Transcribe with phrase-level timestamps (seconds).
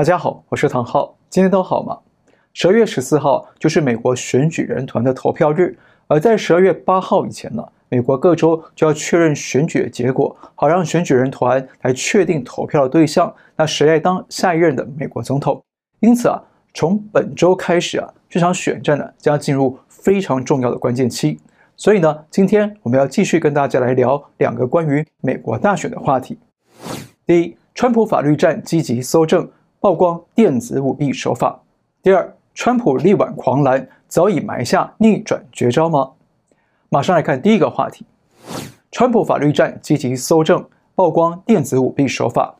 [0.00, 1.98] 大家好，我是唐浩，今天都好吗？
[2.54, 5.76] 十二月十四号就是美国选举人团的投票日，
[6.06, 15.62] 而在十二月八号以前呢，美国各州就要确认选举的结果，好让选举人团来确定投票的对象，那谁来当下一任的美国总统？
[15.98, 16.42] 因此啊，
[16.72, 21.38] 从本周开始啊，这场选战呢将进入非常重要的关键期。
[21.76, 26.38] 所以呢，今天我们要继续跟大家来聊两个关于美国大选的话题。
[27.26, 29.46] 第一，川普法律战积极搜证。
[29.80, 31.58] 曝光电子舞弊手法。
[32.02, 36.10] 第二，川普力挽狂澜，早已埋下逆转绝招吗？
[36.90, 38.04] 马上来看第一个话题：
[38.92, 40.62] 川普法律战积极搜证，
[40.94, 42.54] 曝光电子舞弊手法。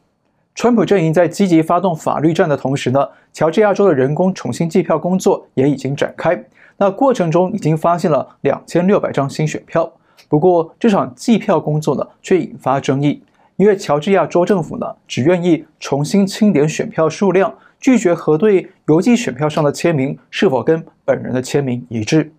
[0.55, 6.43] 川普阵营在积极发动法律战的同时呢，乔治亚州的人工重新计票工作也已经展开。
[6.79, 9.93] 那过程中已经发现了两千六百张新选票，
[10.27, 13.23] 不过这场计票工作呢，却引发争议。
[13.61, 22.33] 因为乔治亚州政府呢，只愿意重新清点选票数量，拒绝核对邮寄选票上的签名是否跟本人的签名一致。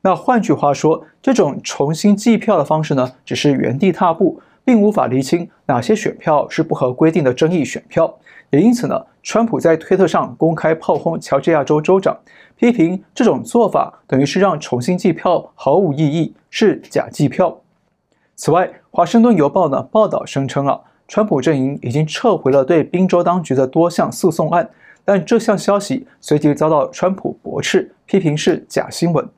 [0.00, 8.10] 那换句话说，这种重新计票的方式呢，只是原地踏步，并无法厘清哪些选票是不合规定的争议选票。
[8.48, 12.16] 也因此呢，川普在推特上公开炮轰乔治亚州州长，
[12.56, 17.58] 批评这种做法等于是让重新计票毫无意义，是假计票。
[18.34, 24.68] 此外，《华盛顿邮报》呢报道声称啊，川普阵营已经撤回了对宾州当局的多项诉讼案，
[25.04, 29.28] 但这项消息随即遭到川普驳斥，批评是假新闻。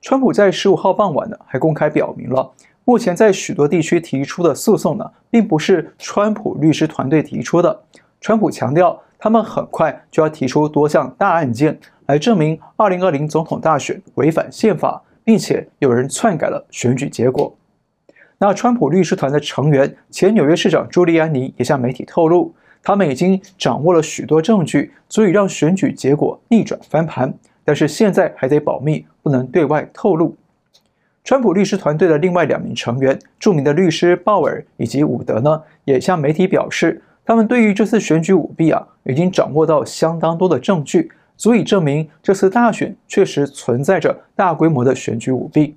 [0.00, 2.50] 川普在十五号傍晚呢还公开表明了，
[2.84, 7.82] 目前在许多地区提出的诉讼呢，并不是川普律师团队提出的。
[8.20, 17.54] 川普强调，他们很快就要提出多项大案件来证明二零二零总统大选违反宪法，并且有人篡改了选举结果。
[18.42, 27.34] 那川普律师团的成员前纽约市长朱利安尼也向媒体透露，他们已经掌握了许多证据，足以让选举结果逆转翻盘，
[27.66, 30.34] 但是现在还得保密，不能对外透露。
[31.22, 45.76] 川普律师团队的另外两名成员，著名的律师鲍尔以及伍德呢，也向媒体表示，他们对于这次选举舞弊啊，已经掌握到相当多的证据，足以证明这次大选确实存在着大规模的选举舞弊。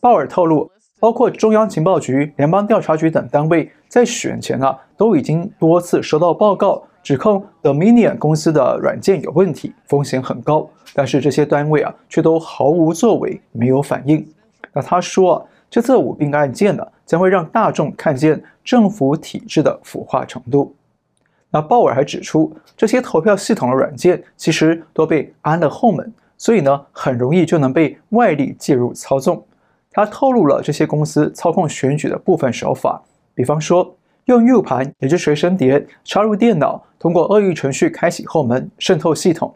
[0.00, 0.70] 鲍尔透露。
[1.02, 10.70] 包括中央情报局、联邦调查局等单位，在选前啊，都已经多次收到报告，指控 Dominion 公司的软件有问题，风险很高。
[10.94, 14.24] 但是这些单位啊，却都毫无作为，没有反应。
[14.72, 20.72] 那他说啊，这次舞弊案件呢，将会让大众看见政府体制的腐化程度。
[21.50, 29.44] 那鲍尔还指出，这些投票系统的软件其实都被安了后门，所以呢，很容易就能被外力介入操纵。
[29.92, 33.02] 他透露了这些公司操控选举的部分手法，
[33.34, 33.94] 比方说
[34.24, 39.50] 用 U 盘，也就是随身碟插入电脑，通过恶意程序开启后门渗透系统；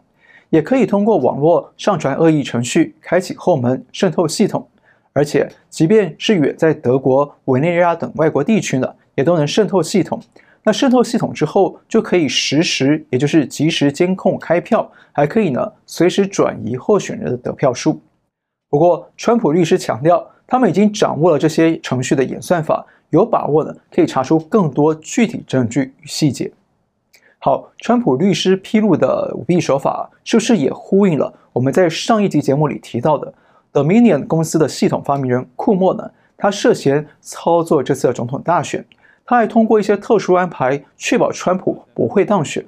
[0.49, 4.67] 也可以通过网络上传恶意程序开启后门渗透系统。
[5.13, 10.21] 而且，即便是远在德国、委内瑞拉等外国地区呢，也都能渗透系统。
[10.63, 17.99] 那渗透系统之后，就可以实时，也就是及时监控开票，还可以呢随时转移候选人的得票数。
[18.69, 26.51] 不过，川普律师强调，他们已经掌握了这些程序的演算法，有把握呢，可以查出更多具体证据与细节。
[27.39, 33.33] 好，川普律师披露的舞弊手法，是不是也呼应了我们在上一集节目里提到的
[33.71, 36.11] Dominion 公司的系统发明人库莫呢？
[36.35, 38.85] 他涉嫌操作这次的总统大选，
[39.25, 42.65] 他还通过一些特殊安排，确保川普不会当选。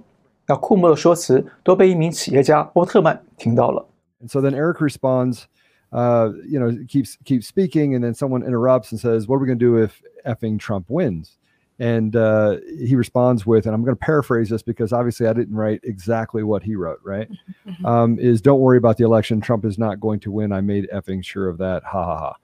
[0.47, 3.85] 那库莫的说辞都被一名企业家波特曼听到了。
[4.27, 5.43] So then Eric responds.
[5.92, 9.46] uh, you know, keeps keeps speaking, and then someone interrupts and says, "What are we
[9.46, 11.36] going to do if effing Trump wins?"
[11.78, 15.56] And uh, he responds with, and I'm going to paraphrase this because obviously I didn't
[15.56, 17.00] write exactly what he wrote.
[17.04, 17.28] Right?
[17.84, 19.40] Um, is don't worry about the election.
[19.40, 20.52] Trump is not going to win.
[20.52, 21.82] I made effing sure of that.
[21.84, 22.36] Ha ha ha.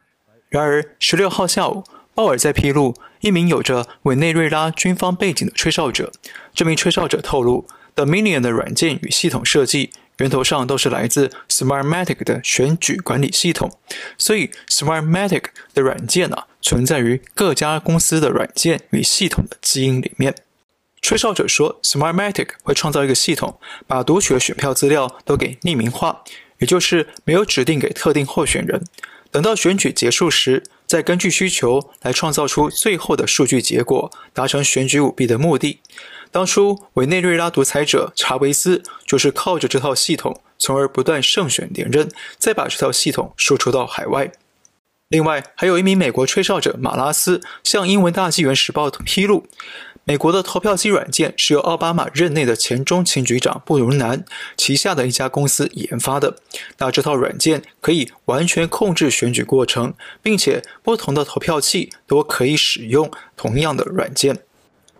[0.51, 6.11] 然而，十六号下午，鲍尔在披露一名有着委内瑞拉军方背景的吹哨者。
[6.53, 9.91] 这名吹哨者透露，Dominion 的软件与系统设计。
[10.18, 13.72] 源头上都是来自 Smartmatic 的选举管理系统，
[14.18, 20.36] 所以 Smartmatic 的软件呢、啊，存在于各家公司的软件与系统的基因里面。
[21.02, 26.24] 吹哨者说，Smartmatic 会创造一个系统，把读取的选票资料都给匿名化，
[26.60, 28.84] 也就是没有指定给特定候选人。
[29.30, 35.82] 等到选举结束时，再根据需求来创造出最后的数据结果，达成选举舞弊的目的。
[36.36, 44.30] 当初委内瑞拉独裁者查韦斯就是靠着这套系统，从而不断胜选连任，再把这套系统输出到海外。
[45.08, 49.48] 另外，还有一名美国吹哨者马拉斯向英文大纪元时报披露，
[50.04, 54.26] 美国的投票机软件是由奥巴马任内的前中情局长布伦南
[54.58, 56.36] 旗下的一家公司研发的。
[56.80, 64.40] 那这套软件可以完全控制选举过程，并且不同的投票器都可以使用同样的软件。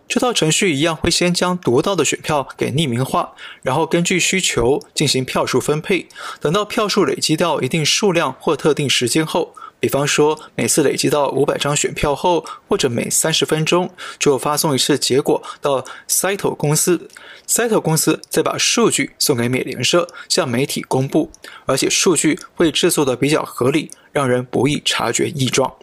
[0.08, 3.32] 这套程序一样会先将读到的选票给匿名化，
[3.62, 6.08] 然后根据需求进行票数分配。
[6.40, 17.08] 等到票数累积到一定数量或特定时间后，比方说，每次累积到五百张选票后，或者每三十分钟就发送一次结果到 Cyto 公司
[17.46, 21.30] ，Cyto 公司再把数据送给美联社，向媒体公布，
[21.66, 25.74] 而且数据会制作的比较合理，让人不易察觉异状。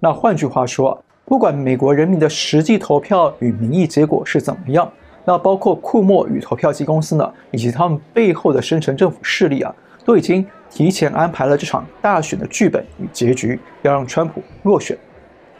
[0.00, 4.90] 那换句话说，不管美国人民的实际投票与民意结果是怎么样，
[5.24, 9.74] 那包括库莫与投票机公司呢，以及他们背后的深层政府势力啊，
[10.04, 10.46] 都已经。
[10.68, 14.98] 提前安排了这场大选的剧本与结局，要让川普落选。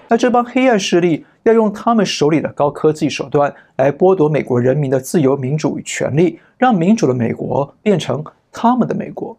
[0.08, 8.22] 那这帮黑暗势力要用他们手里的高科技手段来剥夺美国人民的自由、民主与权利，让民主的美国变成
[8.52, 9.34] 他们的美国。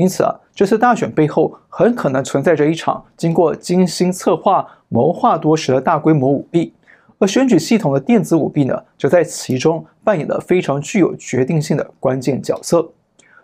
[0.00, 6.72] 因此啊，这次大选背后很可能存在着一场经过精心策划、谋划多时的大规模舞弊，
[7.18, 12.90] 而选举系统的电子舞弊呢，则在其中扮演了非常具有决定性的关键角色。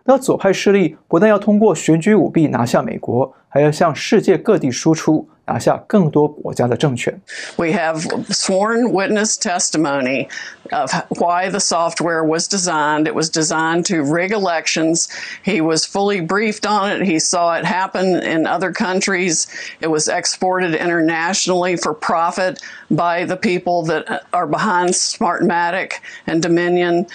[0.04, 7.19] 那左派势力不但要通过选举舞弊拿下美国，还要向世界各地输出，拿下更多国家的政权。
[7.57, 10.27] We have sworn witness testimony
[10.71, 13.07] of why the software was designed.
[13.07, 15.07] It was designed to rig elections.
[15.43, 17.03] He was fully briefed on it.
[17.03, 19.47] He saw it happen in other countries.
[19.81, 27.07] It was exported internationally for profit by the people that are behind Smartmatic and Dominion.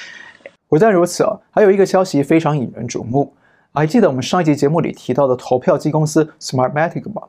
[0.69, 3.33] 不但如此啊，还有一个消息非常引人瞩目。
[3.73, 7.23] 还记得我们上一集节目里提到的投票机公司 Smartmatic 吗？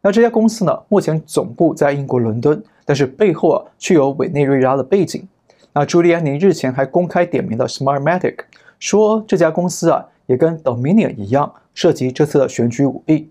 [0.00, 5.26] 那这家公司呢，目前总部在英国伦敦，但是背后啊，却有委内瑞拉的背景。
[5.72, 8.36] 那朱利安尼日前还公开点名了 Smartmatic，
[8.78, 13.30] 说这家公司啊，也跟 Dominion 一样涉及这次的选举舞弊。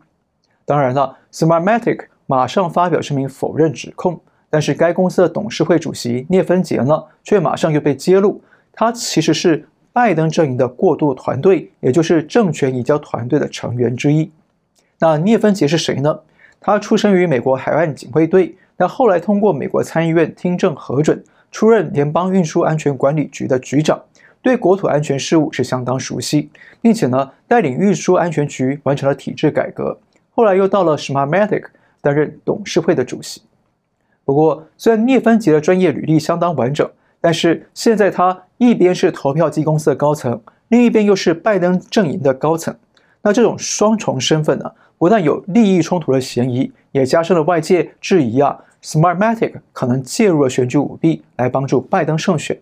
[0.66, 8.42] 当然了，Smartmatic 马上发表声明否认指控，但是该公司的董事会主席聂芬杰呢，却马上又被揭露。
[8.74, 14.30] 他其实是拜登阵营的过渡团队，也就是政权移交团队的成员之一。
[15.00, 16.20] 那聂芬杰是谁呢？
[16.60, 24.02] 他出生于美国海岸警卫队，那后来通过美国参议院听证核准，出任联邦运输安全管理局的局长，
[24.42, 26.50] 对国土安全事务是相当熟悉，
[26.82, 29.98] 并且呢带领运输安全局完成了体制改革。
[30.32, 31.66] 后来又到了 Smartmatic
[32.02, 33.42] 担任董事会的主席。
[34.26, 36.90] 不过，虽然聂芬杰的专业履历相当完整。
[37.20, 42.74] 但是现在他一边是投票机公司的高层，另一边又是拜登阵营的高层，
[43.28, 52.58] 那这种双重身份呢，不但有利益冲突的嫌疑，也加深了外界质疑啊，Smartmatic 可能介入了选举舞弊来帮助拜登胜选。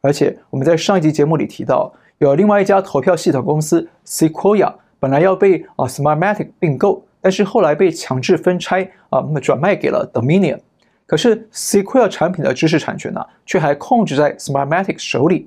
[0.00, 10.58] 而且我们在上一集节目里提到，有另外一家投票系统公司 Sequoia 本来要被啊 Smartmatic 并购，但是后来被强制分拆啊，那么转卖给了 Dominion。
[11.04, 15.46] 可是 Sequoia 产品的知识产权呢，却还控制在 Smartmatic 手里。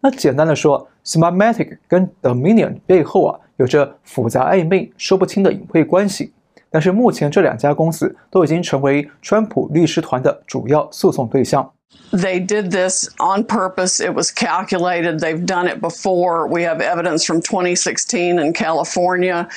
[0.00, 6.32] 那简单的说，Smartmatic 跟 Dominion 背后啊，有着复杂暧昧、说不清的隐晦关系。
[6.70, 11.72] 但是目前这两家公司都已经成为川普律师团的主要诉讼对象。
[12.12, 14.04] They did this on purpose.
[14.04, 15.20] It was calculated.
[15.20, 16.46] They've done it before.
[16.46, 19.48] We have evidence from 2016 in California.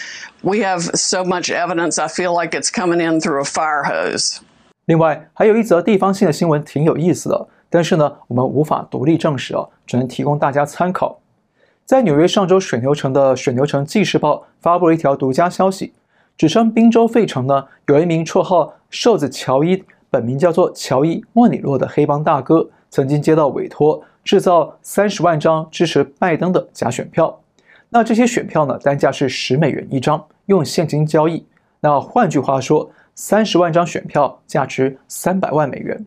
[0.41, 1.99] We have so much evidence.
[2.01, 4.39] I feel like it's coming in through a fire hose.
[4.85, 11.18] 另外还有一则地方性的新闻挺有意思的，但是呢，我们无法独立证实啊，只能提供大家参考。
[11.89, 15.91] 在纽约上周水牛城的水牛城纪事报发布了一条独家消息，
[16.37, 27.41] 指称宾州费城呢有一名绰号瘦子乔伊，本名叫做乔伊莫里洛的黑帮大哥，曾经接到委托制造三十万张支持拜登的假选票。
[27.89, 31.43] 那这些选票呢，单价是十美元一张，用现金交易。
[31.79, 36.05] 那换句话说，三十万张选票价值三百万美元，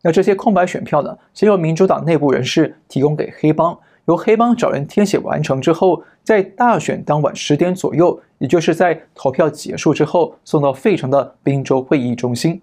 [0.00, 3.76] 那这些空白选票呢，先由民主党内部人士提供给黑帮，
[4.06, 12.60] 由黑帮找人填写完成之后，在大选当晚十点左右，也就是在投票结束之后，送到费城的宾州会议中心。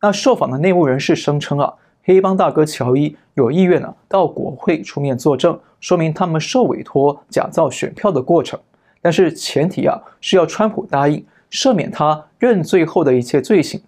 [0.00, 1.72] 那受访的内务人士声称啊，
[2.04, 8.58] 黑帮大哥乔伊有意愿呢到国会出面作证，说明他们受委托假造选票的过程，
[9.00, 11.24] 但是前提啊是要川普答应。
[11.50, 13.80] 赦免他认罪后的一切罪行。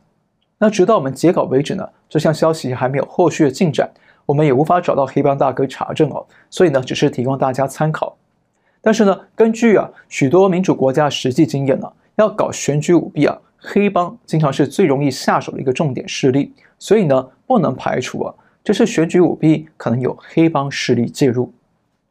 [0.57, 3.91] 那直到我们截稿为止呢，这项消息还没有后续的进展，
[4.30, 6.25] 我们也无法找到黑帮大哥查证哦。
[6.49, 8.16] 所以呢，只是提供大家参考。
[8.80, 18.32] 但是呢，根据啊许多民主国家实际经验呢，要搞选举舞弊啊，黑帮经常是最容易下手的一个重点势力，所以呢，不能排除啊，
[18.62, 21.52] 这次选举舞弊可能有黑帮势力介入。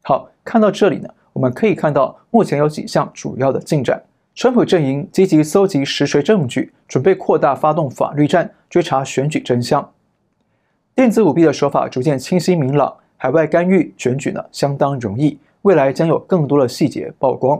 [0.02, 3.98] 好，看到这里呢，我们可以看到目前有几项主要的进展。
[4.34, 9.90] 川普阵营积极搜集实锤证据，准备扩大发动法律战，追查选举真相。
[11.00, 17.58] 电子舞弊的手法逐渐清晰明朗，海外干预选举呢相当容易，未来将有更多的细节曝光。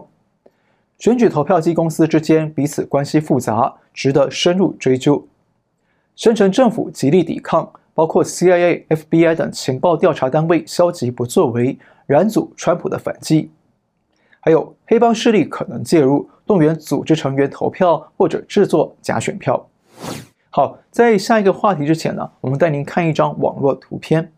[0.98, 5.26] 选举投票机公司之间彼此关系复杂，值得深入追究。
[6.16, 11.78] 声称政府极力抵抗，包括 CIA、FBI 等情报调查单位消极不作为，
[12.08, 13.50] 拦阻川普的反击。
[14.40, 19.66] 还有黑帮势力可能介入，动员组织成员投票或者制作假选票。
[20.52, 24.32] 好，在下一个话题之前呢，我们带您看一张网络图片。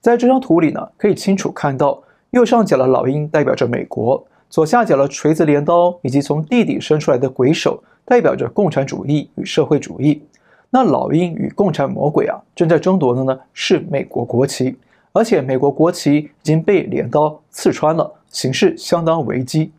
[0.00, 10.20] 在这张图里呢，可以清楚看到右上角的老鹰代表着美国，左下角的锤子镰刀以及从地底伸出来的鬼手代表着共产主义与社会主义。
[10.68, 14.76] 那老鹰与共产魔鬼啊，正在争夺的呢是美国国旗，
[15.12, 18.12] 而且美国国旗已经被镰刀刺穿了。
[18.30, 19.70] 形势相当危机，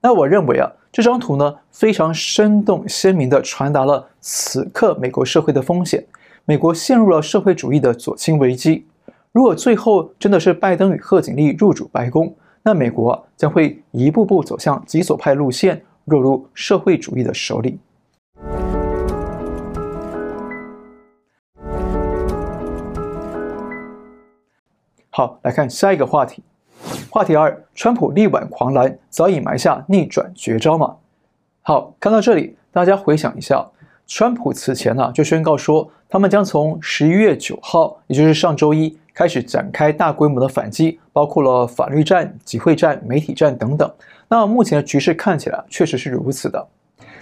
[0.00, 6.06] 那我认为啊，这张图呢非常生动鲜明地传达了此刻美国社会的风险。
[6.44, 8.86] 美国陷入了社会主义的左倾危机。
[9.32, 12.32] 如果最后真的是拜登与贺锦丽入主白宫，
[12.62, 17.80] 那美国将会一步步走向极左派路线，落入社会主义的手里。
[25.10, 26.44] 好，来看下一个话题。
[27.14, 30.96] 话题二：川普力挽狂澜，早已埋下逆转绝招吗？
[31.62, 33.64] 好，看到这里，大家回想一下，
[34.04, 43.88] 川普此前呢、就宣告说，他们将从十一月九号，也就是上周一开始展开大规模的反击，包括了法律战、集会战、媒体战等等。
[44.26, 46.66] 那目前的局势看起来确实是如此的。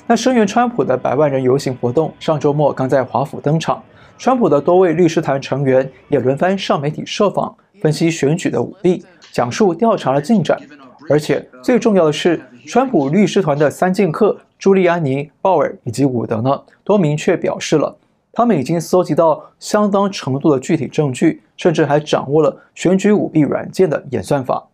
[0.06, 3.84] 那声援川普的百万人游行活动上周末刚在华府登场，
[4.16, 9.04] 川普的多位律师团成员也轮番上媒体受访，分析选举的舞弊。
[9.32, 10.60] 讲述调查的进展，
[11.08, 17.96] 而且最重要的是，川普律师团的三剑客朱利安尼、鲍尔以及伍德呢，都明确表示了，
[18.30, 24.68] 他们已经搜集到相当程度的具体证据，甚至还掌握了选举舞弊软件的演算法。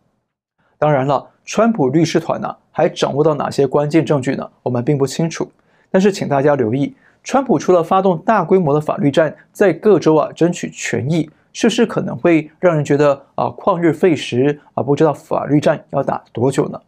[0.77, 4.51] 当然了，川普律师团呢，还掌握到哪些关键证据呢？
[4.65, 5.49] 我们并不清楚。
[5.91, 11.31] 但是，请大家留意，川普除了发动大规模的法律战，在各州啊争取权益。
[11.59, 16.81] 是不是可能会让人觉得啊旷日费时啊，不知道法律战要打多久呢？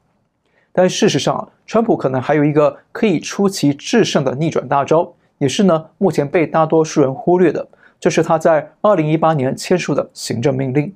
[0.70, 7.66] 但事实上，川普可能还有一个可以出奇制胜的逆转大招，也是呢目前被大多数人忽略的，
[7.98, 10.94] 就是他在二零一八年签署的行政命令。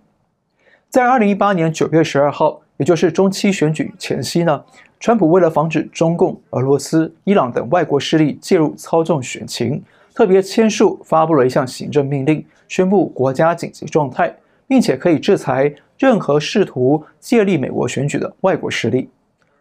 [0.89, 4.65] 在二零一八年九月十二号，也就是中期选举前夕呢，
[5.01, 9.83] 川普为了防止中共、俄罗斯、伊朗等外国势力介入操纵选情。
[10.15, 14.35] 特别签署发布了一项行政命令，宣布国家紧急状态，
[14.67, 19.09] 并且可以制裁任何试图借力美国选举的外国势力。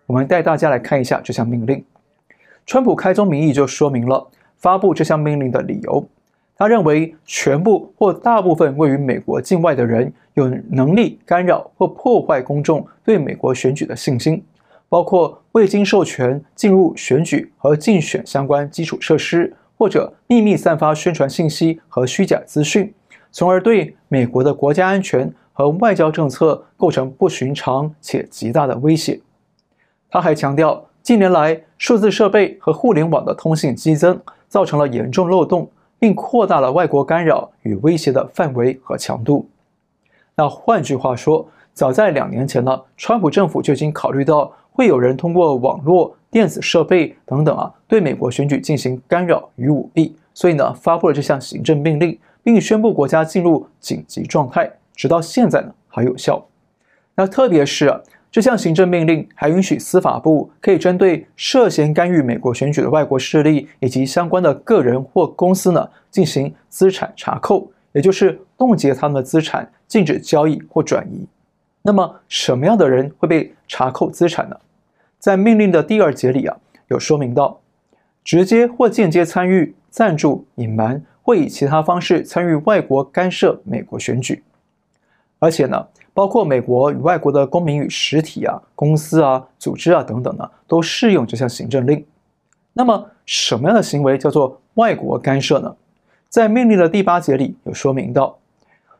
[0.06, 1.84] 我们带大家来看一下这项命令。
[2.66, 4.26] 川普开宗明义就说明了
[4.58, 6.06] 发布这项命令的理由。
[6.56, 14.42] 他认为，全部或大部分位于美国境外的人有能力干扰或破坏公众对美国选举的信心，
[14.88, 19.54] 包括未经授权进入选举和竞选相关基础设施。
[19.78, 22.94] 或者秘密散发宣传信息和虚假资讯，
[23.32, 29.20] 从而对美国的国家安全和外交政策构成不寻常且极大的威胁。
[30.10, 39.50] 他还强调，近年来数字设备和互联网的通信激增，造成了严重漏洞，并扩大了外国干扰与威胁的范围和强度。
[40.36, 46.16] 那换句话说，早在两年前呢，川普政府就已经考虑到会有人通过网络。
[46.34, 56.44] 电子设备等等啊，对美国选举进行干扰与舞弊，所以呢，发布了这项行政命令，并宣布国家进入紧急状态，直到现在呢还有效。
[57.14, 71.28] 那特别是啊，这项行政命令还允许司法部可以针对涉嫌干预美国选举的外国势力以及相关的个人或公司呢进行资产查扣，也就是冻结他们的资产，禁止交易或转移。
[71.84, 74.58] 那么什么样的人会被查扣资产呢？
[75.24, 76.58] 在命令的第二节里啊，
[76.90, 77.62] 有说明到，
[78.26, 84.44] 直接或间接参与、赞助、隐瞒或以其他方式参与外国干涉美国选举，
[85.40, 92.06] 而且呢，包括美国与外国的公民与实体啊、公司啊、组织啊等等呢，都适用这项行政令。
[92.74, 95.74] 那么，什么样的行为叫做外国干涉呢？
[96.28, 98.38] 在命令的第八节里有说明到，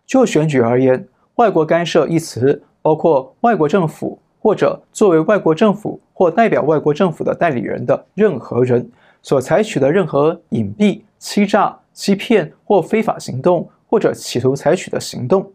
[0.06, 4.18] 就选举而言，外国干涉一词包括外国政府。
[4.44, 15.50] 或者作为外国政府或代表外国政府的代理人的任何人，所采取的任何隐蔽、欺诈、欺骗或非法行动，或者企图采取的行动。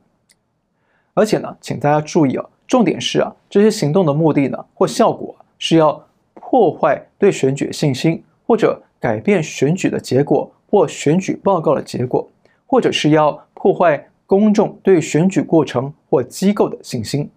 [1.12, 6.02] 而且呢，请大家注意啊，重点是啊，这些行动的目的呢或效果是要
[6.32, 12.26] 破坏对选举信心，或者改变选举的结果或选举报告的结果，
[12.64, 17.30] 或者是要破坏公众对选举过程或机构的信心。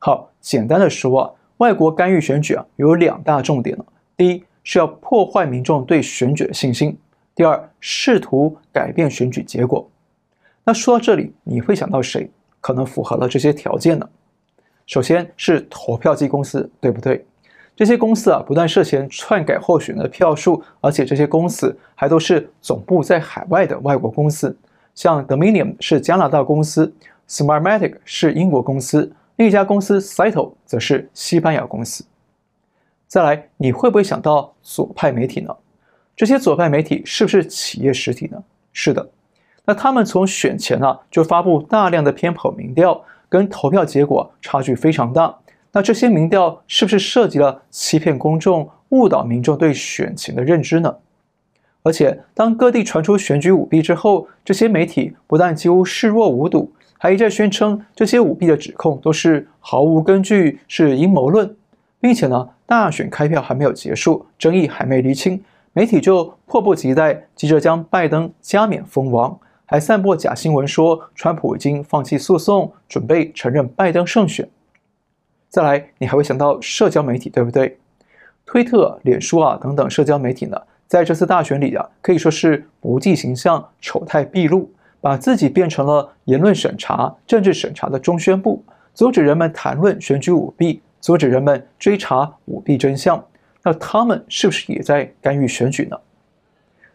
[0.00, 3.84] 好，简单的说啊，外国干预选举啊有两大重点了。
[4.16, 6.92] 第一是要破坏民众对选举的信心；
[7.34, 9.88] 第二，试图改变选举结果。
[10.62, 14.08] 那说到这里，你会想到谁可能符合了这些条件呢？
[14.86, 17.26] 首先是投票机公司，对不对？
[17.74, 24.56] 这些公司啊，不但涉嫌篡改候选的票数，而且这些公司还都是总部在海外的外国公司。
[24.94, 26.92] 像 Dominion 是加拿大公司
[27.28, 29.12] ，Smartmatic 是英国公司。
[29.38, 32.04] 另一家公司 Cyto 则是西班牙公司。
[33.06, 35.56] 再来，你会不会想到左派媒体呢？
[36.16, 38.42] 这些左派媒体是不是企业实体呢？
[38.72, 39.08] 是的。
[39.64, 45.38] 那他们从选前啊就发布大量的偏颇民调，跟投票结果差距非常大。
[45.70, 50.96] 那这些民调是不是涉及了欺骗公众、误导民众对选情的认知呢？
[51.84, 56.72] 而且，当各地传出选举舞弊之后，这些媒体不但几乎视若无睹。
[56.98, 61.56] 还一再宣称这些舞弊的指控都是毫无根据，是阴谋论，
[62.00, 74.48] 并且呢，大选开票还没有结束，争议还没厘清，媒体就迫不及待，急着将拜登加冕封王，还散播假新闻说川普已经放弃诉讼，准备承认拜登胜选。
[75.48, 77.78] 再来，你还会想到社交媒体，对不对？
[78.44, 84.68] 推特、脸书啊等等社交媒体呢，在这次大选里啊，可以说是不计形象，丑态毕露。
[85.00, 88.62] 把自己变成了言论审查、政治审查的中宣部，
[88.94, 93.24] 阻止人们谈论选举舞弊，阻止人们追查舞弊真相。
[93.62, 95.96] 那他们是不是也在干预选举呢？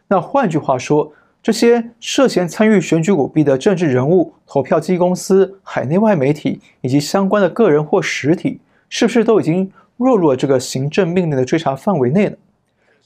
[0.07, 12.35] 那换句话说，这些涉嫌参与选举舞弊的政治人物、投票机公司、海内外媒体以及相关的个人或实体，是不是都已经落入了这个行政命令的追查范围内呢？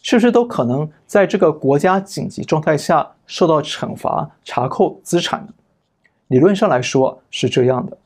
[0.07, 5.47] 是不是都可能在这个国家紧急状态下受到惩罚、查扣资产呢？
[6.27, 7.97] 理论上来说是这样的。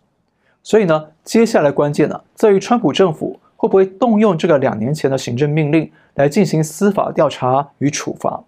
[0.64, 8.44] 所以呢，接下来关键呢，在于川普政府会不会动用这个两年前的行政命令来进行司法调查与处罚。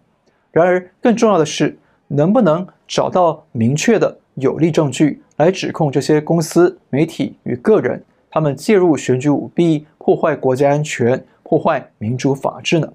[0.51, 12.91] 然而，更重要的是，能不能找到明确的有力证据来指控这些公司、媒体与个人，他们介入选举舞弊、破坏国家安全、破坏民主法治呢？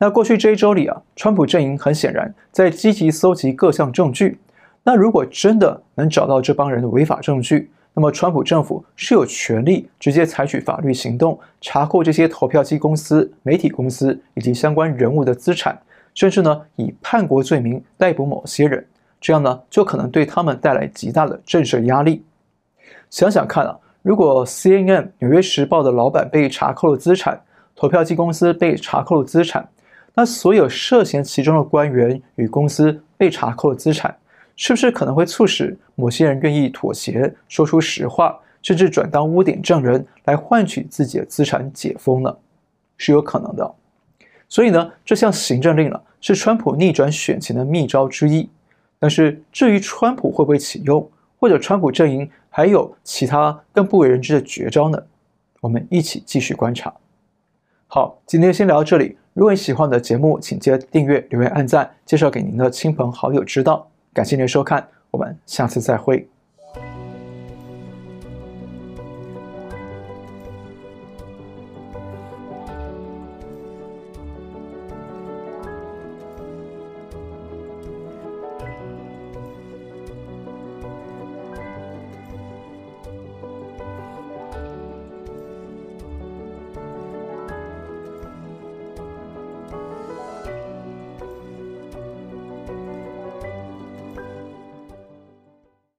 [0.00, 4.38] 那过去这一周里啊，川普阵营很显然在积极搜集各项证据。
[4.84, 15.76] 那如果真的能找到这帮人的违法证据，那么川普政府是有权利直接采取法律行动，查扣这些投票机公司、媒体公司以及相关人物的资产，
[16.14, 18.86] 甚至呢以叛国罪名逮捕某些人。
[19.20, 22.24] 这样呢就可能对他们带来极大的震慑压力。
[23.10, 27.42] 想想看啊，如果 CNN 纽约时报的老板被查扣了资产，
[27.74, 29.68] 投票机公司被查扣了资产。
[30.18, 34.12] 那所有涉嫌其中的官员与公司被查扣的资产，
[34.56, 42.36] 是不是可能会促使某些人愿意妥协，说出实话，甚至转当污点证人来换取自己的资产解封呢？
[42.96, 43.74] 是有可能的。
[44.48, 48.50] 所以呢，这项行政令呢，是川普逆转选情的秘招之一。
[48.98, 55.00] 但是至于川普会不会启用，或者川普阵营还有其他更不为人知的绝招呢？
[55.60, 56.92] 我们一起继续观察。
[57.86, 59.16] 好，今天先聊到这里。
[59.38, 63.88] 如果你喜欢我的节目，请记得订阅、留言、按赞，介绍给您的亲朋好友知道。
[64.12, 66.28] 感谢您的收看，我们下次再会。